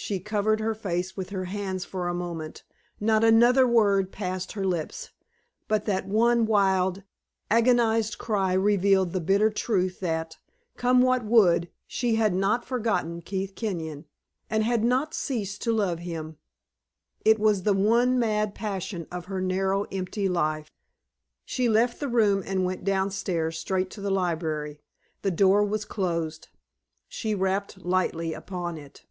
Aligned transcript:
She 0.00 0.20
covered 0.20 0.60
her 0.60 0.76
face 0.76 1.16
with 1.16 1.30
her 1.30 1.46
hands 1.46 1.84
for 1.84 2.06
a 2.06 2.14
moment. 2.14 2.62
Not 3.00 3.24
another 3.24 3.66
word 3.66 4.12
passed 4.12 4.52
her 4.52 4.64
lips, 4.64 5.10
but 5.66 5.86
that 5.86 6.06
one 6.06 6.46
wild, 6.46 7.02
agonized 7.50 8.16
cry 8.16 8.52
revealed 8.52 9.12
the 9.12 9.20
bitter 9.20 9.50
truth 9.50 9.98
that, 9.98 10.38
come 10.76 11.02
what 11.02 11.24
would, 11.24 11.68
she 11.88 12.14
had 12.14 12.32
not 12.32 12.64
forgotten 12.64 13.22
Keith 13.22 13.56
Kenyon, 13.56 14.04
and 14.48 14.62
had 14.62 14.84
not 14.84 15.14
ceased 15.14 15.62
to 15.62 15.72
love 15.74 15.98
him. 15.98 16.38
It 17.24 17.40
was 17.40 17.64
the 17.64 17.74
one 17.74 18.20
mad 18.20 18.54
passion 18.54 19.08
of 19.10 19.24
her 19.24 19.40
narrow, 19.40 19.82
empty 19.90 20.28
life. 20.28 20.70
She 21.44 21.68
left 21.68 21.98
the 21.98 22.08
room 22.08 22.44
and 22.46 22.64
went 22.64 22.84
down 22.84 23.10
stairs 23.10 23.58
straight 23.58 23.90
to 23.90 24.00
the 24.00 24.12
library. 24.12 24.80
The 25.22 25.32
door 25.32 25.64
was 25.64 25.84
closed. 25.84 26.50
She 27.08 27.34
rapped 27.34 27.84
lightly 27.84 28.32
upon 28.32 28.76
it. 28.78 29.04